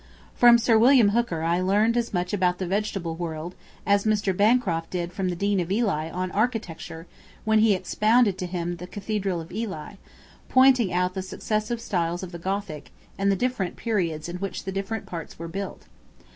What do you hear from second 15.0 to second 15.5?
parts were